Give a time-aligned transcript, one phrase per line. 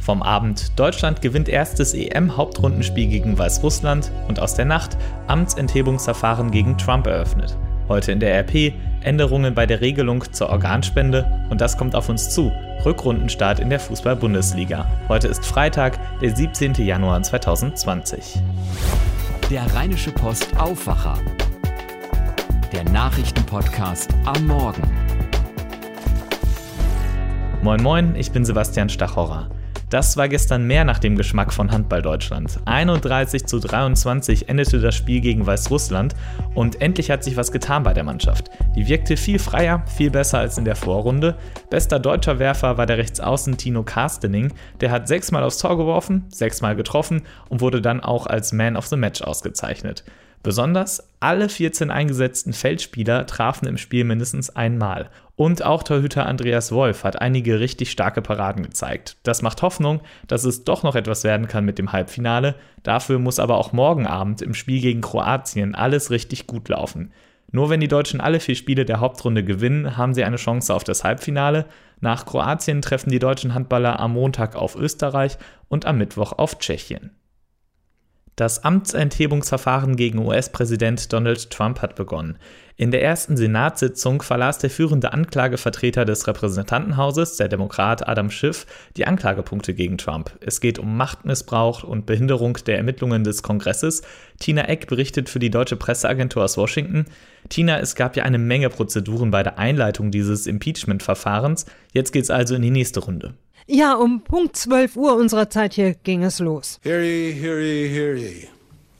[0.00, 7.06] Vom Abend Deutschland gewinnt erstes EM-Hauptrundenspiel gegen Weißrussland und aus der Nacht Amtsenthebungsverfahren gegen Trump
[7.06, 7.56] eröffnet.
[7.86, 8.72] Heute in der RP
[9.02, 12.50] Änderungen bei der Regelung zur Organspende und das kommt auf uns zu.
[12.84, 14.86] Rückrundenstart in der Fußball-Bundesliga.
[15.08, 16.74] Heute ist Freitag, der 17.
[16.74, 18.40] Januar 2020.
[19.50, 21.18] Der Rheinische Post Aufwacher.
[22.72, 24.82] Der Nachrichtenpodcast am Morgen.
[27.62, 29.50] Moin Moin, ich bin Sebastian Stachorra.
[29.90, 32.60] Das war gestern mehr nach dem Geschmack von Handball Deutschland.
[32.64, 36.14] 31 zu 23 endete das Spiel gegen Weißrussland
[36.54, 38.50] und endlich hat sich was getan bei der Mannschaft.
[38.76, 41.36] Die wirkte viel freier, viel besser als in der Vorrunde.
[41.70, 44.52] Bester deutscher Werfer war der Rechtsaußen Tino Karstening.
[44.80, 48.86] Der hat sechsmal aufs Tor geworfen, sechsmal getroffen und wurde dann auch als Man of
[48.86, 50.04] the Match ausgezeichnet.
[50.42, 55.10] Besonders alle 14 eingesetzten Feldspieler trafen im Spiel mindestens einmal.
[55.40, 59.16] Und auch Torhüter Andreas Wolf hat einige richtig starke Paraden gezeigt.
[59.22, 62.56] Das macht Hoffnung, dass es doch noch etwas werden kann mit dem Halbfinale.
[62.82, 67.14] Dafür muss aber auch morgen Abend im Spiel gegen Kroatien alles richtig gut laufen.
[67.52, 70.84] Nur wenn die Deutschen alle vier Spiele der Hauptrunde gewinnen, haben sie eine Chance auf
[70.84, 71.64] das Halbfinale.
[72.00, 77.12] Nach Kroatien treffen die deutschen Handballer am Montag auf Österreich und am Mittwoch auf Tschechien.
[78.40, 82.38] Das Amtsenthebungsverfahren gegen US-Präsident Donald Trump hat begonnen.
[82.80, 88.64] In der ersten Senatssitzung verlas der führende Anklagevertreter des Repräsentantenhauses, der Demokrat Adam Schiff,
[88.96, 90.30] die Anklagepunkte gegen Trump.
[90.40, 94.00] Es geht um Machtmissbrauch und Behinderung der Ermittlungen des Kongresses.
[94.38, 97.04] Tina Eck berichtet für die deutsche Presseagentur aus Washington.
[97.50, 101.66] Tina, es gab ja eine Menge Prozeduren bei der Einleitung dieses Impeachment-Verfahrens.
[101.92, 103.34] Jetzt geht's also in die nächste Runde.
[103.66, 106.80] Ja, um Punkt 12 Uhr unserer Zeit hier ging es los.
[106.82, 108.48] Hear ye, hear ye, hear ye.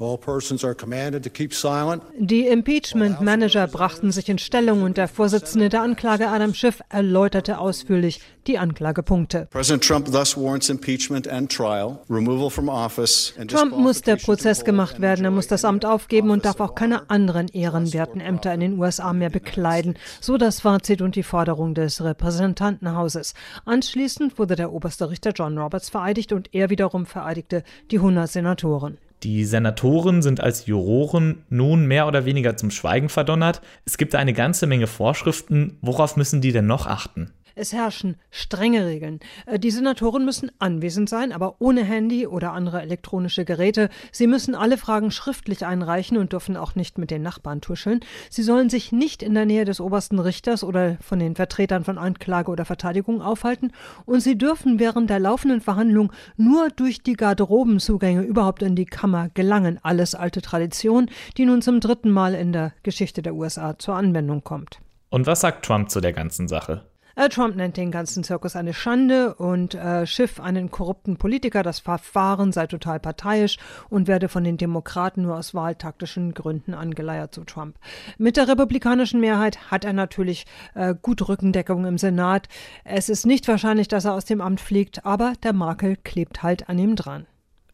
[0.00, 2.02] All persons are commanded to keep silent.
[2.18, 7.58] Die Impeachment Manager brachten sich in Stellung und der Vorsitzende der Anklage Adam Schiff erläuterte
[7.58, 9.48] ausführlich die Anklagepunkte.
[9.50, 14.64] President Trump thus warrants impeachment and trial, removal from office and Trump muss der Prozess
[14.64, 18.60] gemacht werden, er muss das Amt aufgeben und darf auch keine anderen ehrenwerten Ämter in
[18.60, 19.98] den USA mehr bekleiden.
[20.22, 23.34] So das Fazit und die Forderung des Repräsentantenhauses.
[23.66, 28.96] Anschließend wurde der oberste Richter John Roberts vereidigt und er wiederum vereidigte die 100 Senatoren.
[29.22, 33.60] Die Senatoren sind als Juroren nun mehr oder weniger zum Schweigen verdonnert.
[33.84, 35.76] Es gibt eine ganze Menge Vorschriften.
[35.82, 37.30] Worauf müssen die denn noch achten?
[37.60, 39.20] Es herrschen strenge Regeln.
[39.44, 43.90] Äh, die Senatoren müssen anwesend sein, aber ohne Handy oder andere elektronische Geräte.
[44.12, 48.00] Sie müssen alle Fragen schriftlich einreichen und dürfen auch nicht mit den Nachbarn tuscheln.
[48.30, 51.98] Sie sollen sich nicht in der Nähe des obersten Richters oder von den Vertretern von
[51.98, 53.72] Anklage oder Verteidigung aufhalten
[54.06, 59.28] und sie dürfen während der laufenden Verhandlung nur durch die Garderobenzugänge überhaupt in die Kammer
[59.34, 59.78] gelangen.
[59.82, 64.42] Alles alte Tradition, die nun zum dritten Mal in der Geschichte der USA zur Anwendung
[64.44, 64.80] kommt.
[65.10, 66.86] Und was sagt Trump zu der ganzen Sache?
[67.16, 71.62] Äh, Trump nennt den ganzen Zirkus eine Schande und äh, Schiff einen korrupten Politiker.
[71.62, 77.34] Das Verfahren sei total parteiisch und werde von den Demokraten nur aus wahltaktischen Gründen angeleiert
[77.34, 77.76] zu Trump.
[78.18, 82.48] Mit der republikanischen Mehrheit hat er natürlich äh, gut Rückendeckung im Senat.
[82.84, 86.68] Es ist nicht wahrscheinlich, dass er aus dem Amt fliegt, aber der Makel klebt halt
[86.68, 87.26] an ihm dran.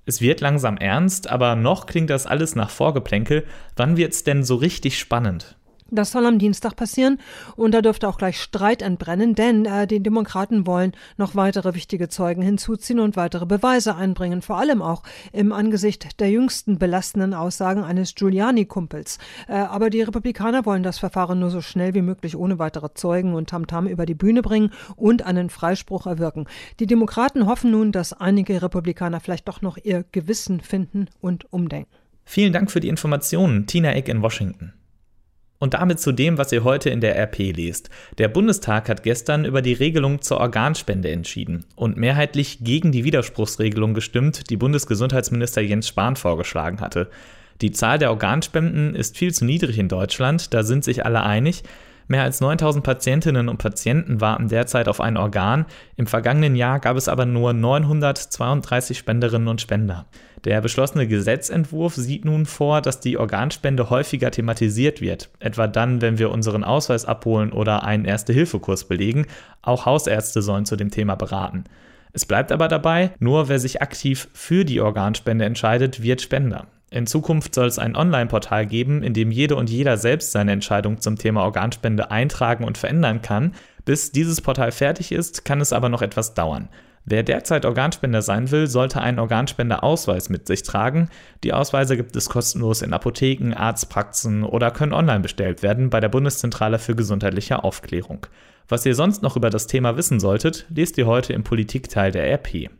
[0.08, 3.44] Es wird langsam ernst, aber noch klingt das alles nach Vorgeplänkel.
[3.74, 5.56] Wann wird's denn so richtig spannend?
[5.90, 7.18] Das soll am Dienstag passieren
[7.54, 12.08] und da dürfte auch gleich Streit entbrennen, denn äh, die Demokraten wollen noch weitere wichtige
[12.08, 17.84] Zeugen hinzuziehen und weitere Beweise einbringen, vor allem auch im Angesicht der jüngsten belastenden Aussagen
[17.84, 19.18] eines Giuliani-Kumpels.
[19.46, 23.34] Äh, aber die Republikaner wollen das Verfahren nur so schnell wie möglich ohne weitere Zeugen
[23.34, 26.46] und Tamtam -Tam über die Bühne bringen und einen Freispruch erwirken.
[26.80, 31.94] Die Demokraten hoffen nun, dass einige Republikaner vielleicht doch noch ihr Gewissen finden und umdenken.
[32.24, 34.72] Vielen Dank für die Informationen, Tina Eck in Washington.
[35.58, 37.88] Und damit zu dem, was ihr heute in der RP lest.
[38.18, 43.94] Der Bundestag hat gestern über die Regelung zur Organspende entschieden und mehrheitlich gegen die Widerspruchsregelung
[43.94, 47.08] gestimmt, die Bundesgesundheitsminister Jens Spahn vorgeschlagen hatte.
[47.62, 51.62] Die Zahl der Organspenden ist viel zu niedrig in Deutschland, da sind sich alle einig.
[52.08, 55.66] Mehr als 9000 Patientinnen und Patienten warten derzeit auf ein Organ.
[55.96, 60.06] Im vergangenen Jahr gab es aber nur 932 Spenderinnen und Spender.
[60.46, 66.20] Der beschlossene Gesetzentwurf sieht nun vor, dass die Organspende häufiger thematisiert wird, etwa dann, wenn
[66.20, 69.26] wir unseren Ausweis abholen oder einen Erste-Hilfe-Kurs belegen.
[69.60, 71.64] Auch Hausärzte sollen zu dem Thema beraten.
[72.12, 76.68] Es bleibt aber dabei, nur wer sich aktiv für die Organspende entscheidet, wird Spender.
[76.90, 81.00] In Zukunft soll es ein Online-Portal geben, in dem jede und jeder selbst seine Entscheidung
[81.00, 83.52] zum Thema Organspende eintragen und verändern kann.
[83.84, 86.68] Bis dieses Portal fertig ist, kann es aber noch etwas dauern.
[87.08, 91.08] Wer derzeit Organspender sein will, sollte einen Organspenderausweis mit sich tragen.
[91.44, 96.08] Die Ausweise gibt es kostenlos in Apotheken, Arztpraxen oder können online bestellt werden bei der
[96.08, 98.26] Bundeszentrale für gesundheitliche Aufklärung.
[98.66, 102.28] Was ihr sonst noch über das Thema wissen solltet, lest ihr heute im Politikteil der
[102.28, 102.70] RP.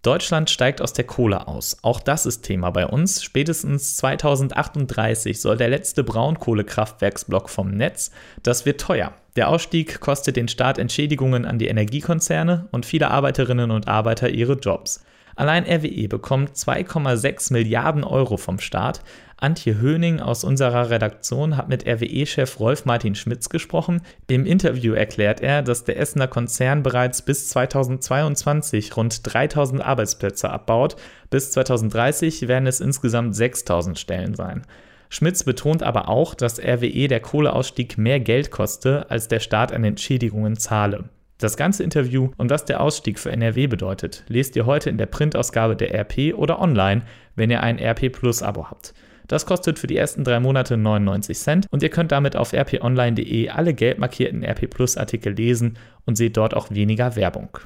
[0.00, 1.76] Deutschland steigt aus der Kohle aus.
[1.82, 3.22] Auch das ist Thema bei uns.
[3.22, 8.10] Spätestens 2038 soll der letzte Braunkohlekraftwerksblock vom Netz.
[8.42, 9.12] Das wird teuer.
[9.36, 14.54] Der Ausstieg kostet den Staat Entschädigungen an die Energiekonzerne und viele Arbeiterinnen und Arbeiter ihre
[14.54, 15.04] Jobs.
[15.36, 19.00] Allein RWE bekommt 2,6 Milliarden Euro vom Staat.
[19.38, 24.02] Antje Höning aus unserer Redaktion hat mit RWE-Chef Rolf Martin Schmitz gesprochen.
[24.26, 30.96] Im Interview erklärt er, dass der Essener Konzern bereits bis 2022 rund 3000 Arbeitsplätze abbaut.
[31.30, 34.66] Bis 2030 werden es insgesamt 6000 Stellen sein.
[35.12, 39.84] Schmitz betont aber auch, dass RWE der Kohleausstieg mehr Geld koste, als der Staat an
[39.84, 41.10] Entschädigungen zahle.
[41.38, 45.06] Das ganze Interview und was der Ausstieg für NRW bedeutet, lest ihr heute in der
[45.06, 47.02] Printausgabe der RP oder online,
[47.34, 48.94] wenn ihr ein RP Plus Abo habt.
[49.26, 53.48] Das kostet für die ersten drei Monate 99 Cent und ihr könnt damit auf rponline.de
[53.48, 57.58] alle gelb markierten RP Plus Artikel lesen und seht dort auch weniger Werbung.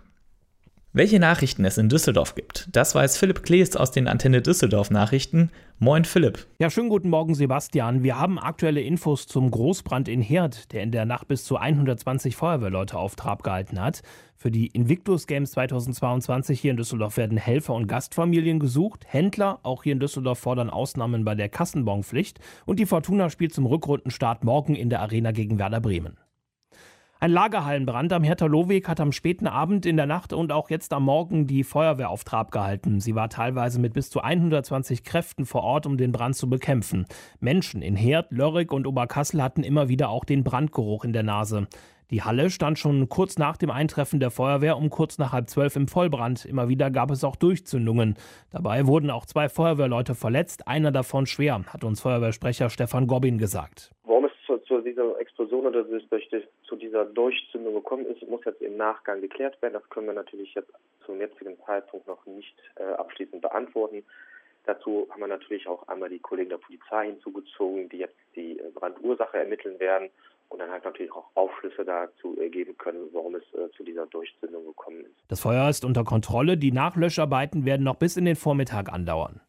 [0.97, 5.51] Welche Nachrichten es in Düsseldorf gibt, das weiß Philipp Klees aus den Antenne Düsseldorf Nachrichten.
[5.81, 6.47] Moin Philipp.
[6.61, 8.05] Ja, schönen guten Morgen Sebastian.
[8.05, 12.37] Wir haben aktuelle Infos zum Großbrand in Herd, der in der Nacht bis zu 120
[12.37, 14.03] Feuerwehrleute auf Trab gehalten hat.
[14.37, 19.05] Für die Invictus Games 2022 hier in Düsseldorf werden Helfer und Gastfamilien gesucht.
[19.09, 22.39] Händler, auch hier in Düsseldorf, fordern Ausnahmen bei der Kassenbonpflicht.
[22.67, 26.19] Und die Fortuna spielt zum Rückrundenstart morgen in der Arena gegen Werder Bremen.
[27.25, 31.05] Ein Lagerhallenbrand am Hertha-Lohweg hat am späten Abend, in der Nacht und auch jetzt am
[31.05, 33.01] Morgen die Feuerwehr auf Trab gehalten.
[33.01, 37.07] Sie war teilweise mit bis zu 120 Kräften vor Ort, um den Brand zu bekämpfen.
[37.41, 41.67] Menschen in Herd, Lörrick und Oberkassel hatten immer wieder auch den Brandgeruch in der Nase.
[42.11, 45.77] Die Halle stand schon kurz nach dem Eintreffen der Feuerwehr um kurz nach halb zwölf
[45.77, 46.45] im Vollbrand.
[46.45, 48.17] Immer wieder gab es auch Durchzündungen.
[48.51, 53.93] Dabei wurden auch zwei Feuerwehrleute verletzt, einer davon schwer, hat uns Feuerwehrsprecher Stefan Gobbin gesagt.
[54.75, 59.75] Zu, dieser Explosion oder zu dieser Durchzündung gekommen ist, muss jetzt im Nachgang geklärt werden.
[59.75, 60.71] Das können wir natürlich jetzt
[61.07, 64.03] zum jetzigen Zeitpunkt noch nicht äh, abschließend beantworten.
[64.67, 68.71] Dazu haben wir natürlich auch einmal die Kollegen der Polizei hinzugezogen, die jetzt die äh,
[68.75, 70.11] Brandursache ermitteln werden
[70.49, 74.65] und dann halt natürlich auch Aufschlüsse dazu geben können, warum es äh, zu dieser Durchzündung
[74.67, 75.15] gekommen ist.
[75.29, 76.57] Das Feuer ist unter Kontrolle.
[76.57, 79.41] Die Nachlöscharbeiten werden noch bis in den Vormittag andauern.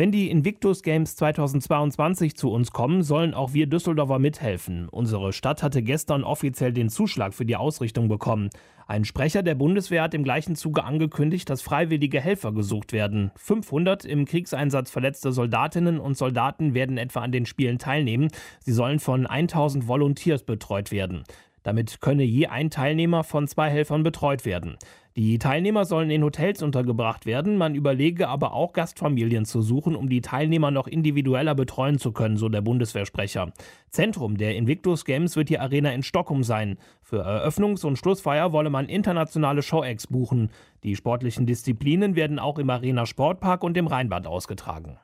[0.00, 4.88] Wenn die Invictus Games 2022 zu uns kommen, sollen auch wir Düsseldorfer mithelfen.
[4.88, 8.50] Unsere Stadt hatte gestern offiziell den Zuschlag für die Ausrichtung bekommen.
[8.86, 13.32] Ein Sprecher der Bundeswehr hat im gleichen Zuge angekündigt, dass freiwillige Helfer gesucht werden.
[13.34, 18.28] 500 im Kriegseinsatz verletzte Soldatinnen und Soldaten werden etwa an den Spielen teilnehmen.
[18.60, 21.24] Sie sollen von 1000 Volunteers betreut werden.
[21.64, 24.76] Damit könne je ein Teilnehmer von zwei Helfern betreut werden.
[25.18, 30.08] Die Teilnehmer sollen in Hotels untergebracht werden, man überlege aber auch Gastfamilien zu suchen, um
[30.08, 33.52] die Teilnehmer noch individueller betreuen zu können, so der Bundeswehrsprecher.
[33.90, 36.78] Zentrum der Invictus Games wird die Arena in Stockholm sein.
[37.02, 40.52] Für Eröffnungs- und Schlussfeier wolle man internationale Show-Acts buchen.
[40.84, 45.00] Die sportlichen Disziplinen werden auch im Arena Sportpark und im Rheinbad ausgetragen.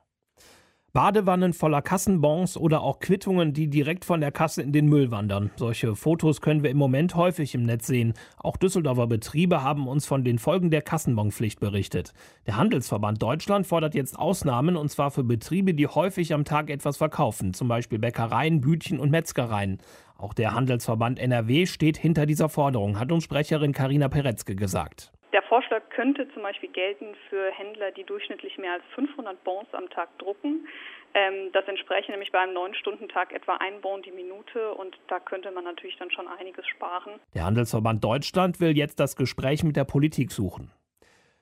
[0.94, 5.50] Badewannen voller Kassenbons oder auch Quittungen, die direkt von der Kasse in den Müll wandern.
[5.56, 8.14] Solche Fotos können wir im Moment häufig im Netz sehen.
[8.38, 12.14] Auch Düsseldorfer Betriebe haben uns von den Folgen der Kassenbonpflicht berichtet.
[12.46, 16.96] Der Handelsverband Deutschland fordert jetzt Ausnahmen und zwar für Betriebe, die häufig am Tag etwas
[16.96, 19.79] verkaufen, zum Beispiel Bäckereien, Bütchen und Metzgereien.
[20.17, 25.11] Auch der Handelsverband NRW steht hinter dieser Forderung, hat uns Sprecherin Karina Peretzke gesagt.
[25.35, 29.91] Der Vorschlag könnte zum Beispiel gelten für Händler, die durchschnittlich mehr als 500 Bons am
[29.91, 30.69] Tag drucken.
[31.13, 35.51] Ähm, das entspräche nämlich bei einem 9-Stunden-Tag etwa ein Bon die Minute und da könnte
[35.51, 37.15] man natürlich dann schon einiges sparen.
[37.35, 40.70] Der Handelsverband Deutschland will jetzt das Gespräch mit der Politik suchen.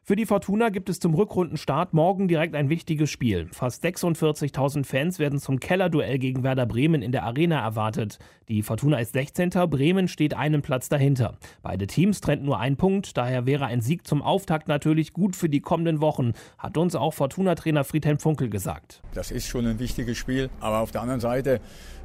[0.04, 3.46] Für die Fortuna gibt es zum Rückrundenstart morgen direkt ein wichtiges Spiel.
[3.52, 8.18] Fast 46.000 Fans werden zum Kellerduell gegen Werder Bremen in der Arena erwartet.
[8.48, 9.50] Die Fortuna ist 16.
[9.70, 11.38] Bremen steht einen Platz dahinter.
[11.62, 15.48] Beide Teams trennten nur ein Punkt, daher wäre ein Sieg zum Auftakt natürlich gut für
[15.48, 19.02] die kommenden Wochen, hat uns auch Fortuna-Trainer Friedhelm Funkel gesagt.
[19.14, 21.60] Das ist schon ein wichtiges Spiel, aber auf der anderen Seite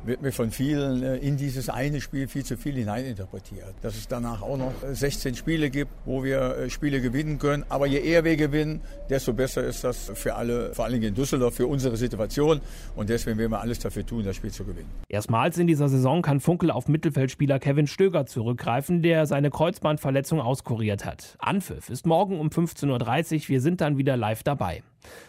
[0.08, 3.76] wird mir von vielen äh, in dieses eine Spiel viel zu viel hineininterpretiert.
[3.82, 7.66] Dass es danach auch noch 16 Spiele gibt, wo wir äh, Spiele gewinnen können.
[7.70, 11.56] Aber je eher wir gewinnen, desto besser ist das für alle, vor allem in Düsseldorf,
[11.56, 12.62] für unsere Situation.
[12.96, 14.90] Und deswegen werden wir alles dafür tun, das Spiel zu gewinnen.
[15.10, 21.06] Erstmals in dieser Saison kann Funkel auf Mittelfeldspieler Kevin Stöger zurückgreifen, der seine Kreuzbandverletzung auskuriert
[21.06, 21.36] hat.
[21.40, 23.50] Anpfiff ist morgen um 15.30 Uhr.
[23.50, 24.84] Wir sind dann wieder live dabei.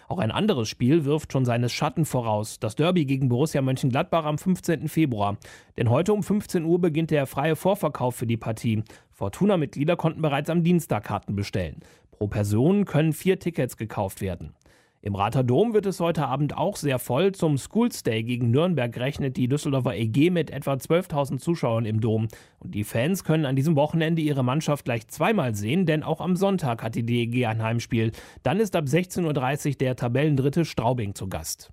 [0.09, 2.59] Auch ein anderes Spiel wirft schon seines Schatten voraus.
[2.61, 4.89] Das Derby gegen Borussia Mönchengladbach am 15.
[4.89, 5.37] Februar.
[5.77, 8.83] Denn heute um 15 Uhr beginnt der freie Vorverkauf für die Partie.
[9.11, 11.81] Fortuna-Mitglieder konnten bereits am Dienstag Karten bestellen.
[12.11, 14.55] Pro Person können vier Tickets gekauft werden.
[15.01, 17.31] Im Rater Dom wird es heute Abend auch sehr voll.
[17.33, 22.27] Zum Schools Day gegen Nürnberg rechnet die Düsseldorfer EG mit etwa 12.000 Zuschauern im Dom.
[22.59, 26.35] Und die Fans können an diesem Wochenende ihre Mannschaft gleich zweimal sehen, denn auch am
[26.35, 28.11] Sonntag hat die DEG ein Heimspiel.
[28.43, 31.71] Dann ist ab 16.30 Uhr der Tabellendritte Straubing zu Gast.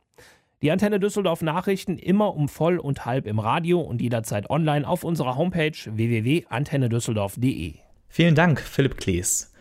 [0.61, 5.03] Die Antenne Düsseldorf Nachrichten immer um voll und halb im Radio und jederzeit online auf
[5.03, 7.73] unserer Homepage www.antennedüsseldorf.de.
[8.07, 9.54] Vielen Dank, Philipp Klees.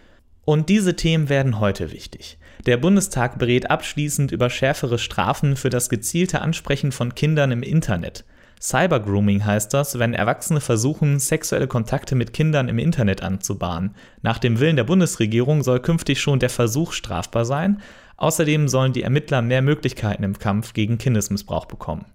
[0.44, 2.38] Und diese Themen werden heute wichtig.
[2.66, 8.24] Der Bundestag berät abschließend über schärfere Strafen für das gezielte Ansprechen von Kindern im Internet.
[8.60, 13.94] Cybergrooming heißt das, wenn Erwachsene versuchen, sexuelle Kontakte mit Kindern im Internet anzubahnen.
[14.22, 17.82] Nach dem Willen der Bundesregierung soll künftig schon der Versuch strafbar sein.
[18.16, 22.06] Außerdem sollen die Ermittler mehr Möglichkeiten im Kampf gegen Kindesmissbrauch bekommen.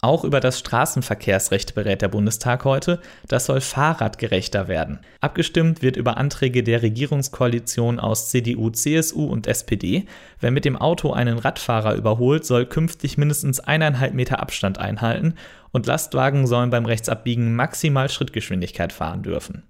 [0.00, 3.00] Auch über das Straßenverkehrsrecht berät der Bundestag heute.
[3.26, 5.00] Das soll fahrradgerechter werden.
[5.20, 10.06] Abgestimmt wird über Anträge der Regierungskoalition aus CDU, CSU und SPD.
[10.38, 15.34] Wer mit dem Auto einen Radfahrer überholt, soll künftig mindestens eineinhalb Meter Abstand einhalten
[15.72, 19.64] und Lastwagen sollen beim Rechtsabbiegen maximal Schrittgeschwindigkeit fahren dürfen.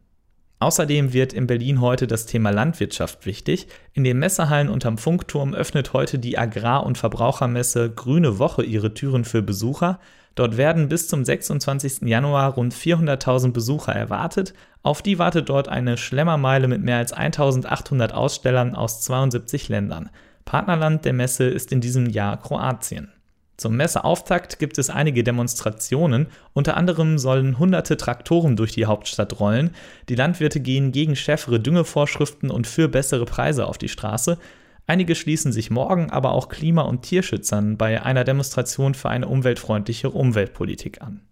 [0.61, 3.69] Außerdem wird in Berlin heute das Thema Landwirtschaft wichtig.
[3.93, 9.25] In den Messehallen unterm Funkturm öffnet heute die Agrar- und Verbrauchermesse Grüne Woche ihre Türen
[9.25, 10.01] für Besucher.
[10.35, 12.03] Dort werden bis zum 26.
[12.09, 14.53] Januar rund 400.000 Besucher erwartet.
[14.83, 20.11] Auf die wartet dort eine Schlemmermeile mit mehr als 1800 Ausstellern aus 72 Ländern.
[20.45, 23.13] Partnerland der Messe ist in diesem Jahr Kroatien.
[23.59, 29.75] Zum Messeauftakt gibt es einige Demonstrationen, unter anderem sollen hunderte Traktoren durch die Hauptstadt rollen,
[30.09, 34.39] die Landwirte gehen gegen schärfere Düngevorschriften und für bessere Preise auf die Straße,
[34.87, 40.13] einige schließen sich morgen aber auch Klima- und Tierschützern bei einer Demonstration für eine umweltfreundlichere
[40.13, 41.28] Umweltpolitik an.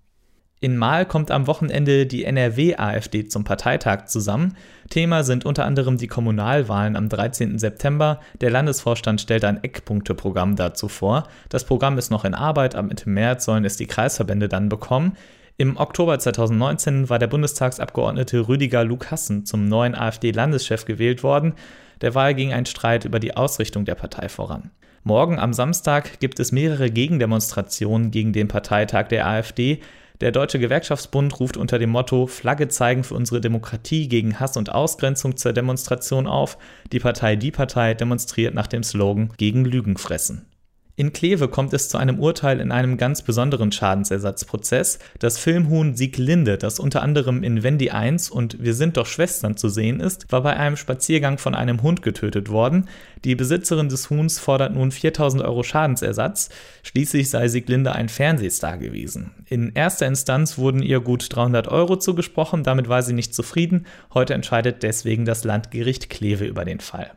[0.58, 4.56] In Mahl kommt am Wochenende die NRW-AfD zum Parteitag zusammen.
[4.88, 7.58] Thema sind unter anderem die Kommunalwahlen am 13.
[7.58, 8.20] September.
[8.40, 11.28] Der Landesvorstand stellt ein Eckpunkteprogramm dazu vor.
[11.50, 15.18] Das Programm ist noch in Arbeit, ab Mitte März sollen es die Kreisverbände dann bekommen.
[15.58, 21.52] Im Oktober 2019 war der Bundestagsabgeordnete Rüdiger Lukassen zum neuen AfD-Landeschef gewählt worden.
[22.00, 24.70] Der Wahl ging ein Streit über die Ausrichtung der Partei voran.
[25.02, 29.80] Morgen am Samstag gibt es mehrere Gegendemonstrationen gegen den Parteitag der AfD.
[30.20, 34.72] Der Deutsche Gewerkschaftsbund ruft unter dem Motto Flagge zeigen für unsere Demokratie gegen Hass und
[34.72, 36.56] Ausgrenzung zur Demonstration auf.
[36.90, 40.46] Die Partei Die Partei demonstriert nach dem Slogan gegen Lügen fressen.
[40.98, 44.98] In Kleve kommt es zu einem Urteil in einem ganz besonderen Schadensersatzprozess.
[45.18, 49.68] Das Filmhuhn Sieglinde, das unter anderem in Wendy 1 und Wir sind doch Schwestern zu
[49.68, 52.88] sehen ist, war bei einem Spaziergang von einem Hund getötet worden.
[53.24, 56.48] Die Besitzerin des Huhns fordert nun 4000 Euro Schadensersatz.
[56.82, 59.32] Schließlich sei Sieglinde ein Fernsehstar gewesen.
[59.50, 63.84] In erster Instanz wurden ihr gut 300 Euro zugesprochen, damit war sie nicht zufrieden.
[64.14, 67.10] Heute entscheidet deswegen das Landgericht Kleve über den Fall.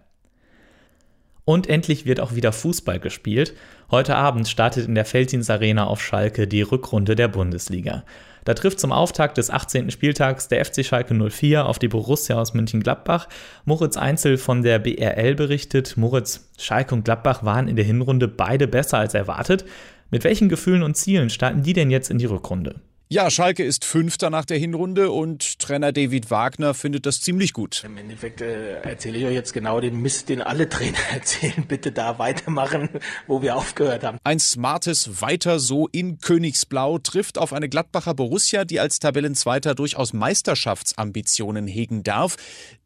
[1.49, 3.55] Und endlich wird auch wieder Fußball gespielt.
[3.89, 8.03] Heute Abend startet in der Feldins Arena auf Schalke die Rückrunde der Bundesliga.
[8.45, 9.89] Da trifft zum Auftakt des 18.
[9.89, 13.27] Spieltags der FC Schalke 04 auf die Borussia aus München-Gladbach.
[13.65, 18.67] Moritz Einzel von der BRL berichtet, Moritz, Schalke und Gladbach waren in der Hinrunde beide
[18.67, 19.65] besser als erwartet.
[20.11, 22.75] Mit welchen Gefühlen und Zielen starten die denn jetzt in die Rückrunde?
[23.11, 27.81] Ja, Schalke ist Fünfter nach der Hinrunde und Trainer David Wagner findet das ziemlich gut.
[27.83, 31.65] Im Endeffekt äh, erzähle ich euch jetzt genau den Mist, den alle Trainer erzählen.
[31.67, 32.87] Bitte da weitermachen,
[33.25, 34.19] wo wir aufgehört haben.
[34.23, 40.13] Ein smartes Weiter so in Königsblau trifft auf eine Gladbacher Borussia, die als Tabellenzweiter durchaus
[40.13, 42.37] Meisterschaftsambitionen hegen darf,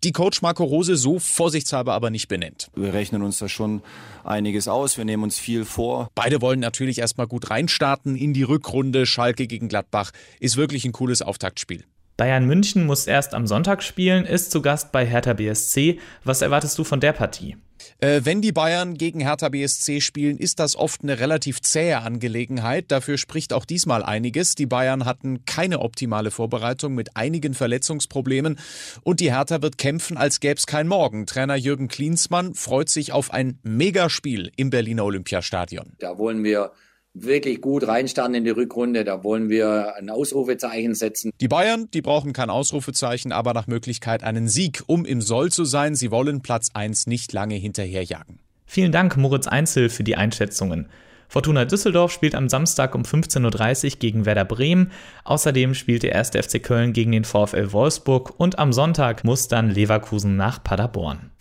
[0.06, 2.70] die Coach Marco Rose so vorsichtshalber aber nicht benennt.
[2.78, 3.82] Wir rechnen uns da schon
[4.24, 6.10] einiges aus, wir nehmen uns viel vor.
[6.16, 10.92] Beide wollen natürlich erstmal gut reinstarten in die Rückrunde Schalke gegen Gladbach ist wirklich ein
[10.92, 11.84] cooles Auftaktspiel.
[12.16, 16.00] Bayern München muss erst am Sonntag spielen, ist zu Gast bei Hertha BSC.
[16.24, 17.58] Was erwartest du von der Partie?
[18.00, 22.92] Äh, wenn die Bayern gegen Hertha BSC spielen, ist das oft eine relativ zähe Angelegenheit.
[22.92, 24.54] Dafür spricht auch diesmal einiges.
[24.54, 28.60] Die Bayern hatten keine optimale Vorbereitung mit einigen Verletzungsproblemen
[29.02, 31.26] und die Hertha wird kämpfen, als gäbe es kein Morgen.
[31.26, 35.94] Trainer Jürgen Klinsmann freut sich auf ein Megaspiel im Berliner Olympiastadion.
[35.98, 36.72] Da wollen wir
[37.14, 39.04] wirklich gut reinstarten in die Rückrunde.
[39.04, 41.32] Da wollen wir ein Ausrufezeichen setzen.
[41.40, 45.66] Die Bayern, die brauchen kein Ausrufezeichen, aber nach Möglichkeit einen Sieg, um im Soll zu
[45.66, 45.96] sein.
[45.96, 48.40] Sie wollen Platz 1 nicht lange hinterherjagen.
[48.66, 50.88] Vielen Dank, Moritz Einzel, für die Einschätzungen.
[51.28, 54.92] Fortuna Düsseldorf spielt am Samstag um 15.30 Uhr gegen Werder Bremen.
[55.24, 56.30] Außerdem spielt der 1.
[56.30, 61.32] FC Köln gegen den VfL Wolfsburg und am Sonntag muss dann Leverkusen nach Paderborn.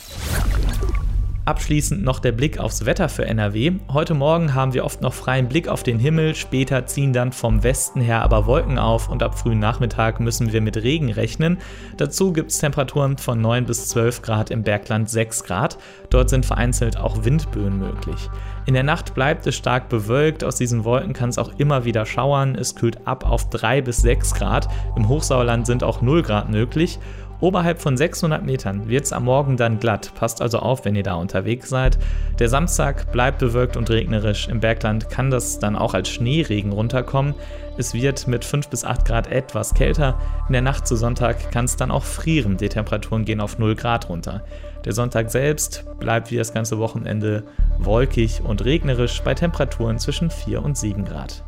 [1.45, 3.73] Abschließend noch der Blick aufs Wetter für NRW.
[3.91, 7.63] Heute Morgen haben wir oft noch freien Blick auf den Himmel, später ziehen dann vom
[7.63, 11.57] Westen her aber Wolken auf und ab frühen Nachmittag müssen wir mit Regen rechnen.
[11.97, 15.77] Dazu gibt es Temperaturen von 9 bis 12 Grad, im Bergland 6 Grad.
[16.09, 18.29] Dort sind vereinzelt auch Windböen möglich.
[18.65, 22.05] In der Nacht bleibt es stark bewölkt, aus diesen Wolken kann es auch immer wieder
[22.05, 26.49] schauern, es kühlt ab auf 3 bis 6 Grad, im Hochsauerland sind auch 0 Grad
[26.49, 26.99] möglich
[27.39, 30.13] Oberhalb von 600 Metern wird es am Morgen dann glatt.
[30.15, 31.97] Passt also auf, wenn ihr da unterwegs seid.
[32.39, 34.47] Der Samstag bleibt bewölkt und regnerisch.
[34.47, 37.35] Im Bergland kann das dann auch als Schneeregen runterkommen.
[37.77, 40.19] Es wird mit 5 bis 8 Grad etwas kälter.
[40.47, 42.57] In der Nacht zu Sonntag kann es dann auch frieren.
[42.57, 44.43] Die Temperaturen gehen auf 0 Grad runter.
[44.85, 47.43] Der Sonntag selbst bleibt wie das ganze Wochenende
[47.77, 51.43] wolkig und regnerisch bei Temperaturen zwischen 4 und 7 Grad.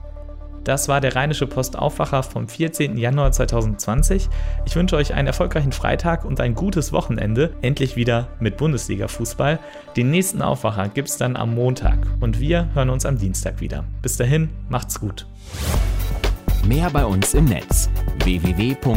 [0.66, 2.98] Das war der Rheinische Post Aufwacher vom 14.
[2.98, 4.28] Januar 2020.
[4.66, 7.54] Ich wünsche euch einen erfolgreichen Freitag und ein gutes Wochenende.
[7.62, 9.60] Endlich wieder mit Bundesliga-Fußball.
[9.96, 13.86] Den nächsten Aufwacher gibt es dann am Montag und wir hören uns am Dienstag wieder.
[14.02, 15.28] Bis dahin, macht's gut.
[16.66, 17.92] Mehr bei uns im Netz
[18.24, 18.96] www.rp-online.de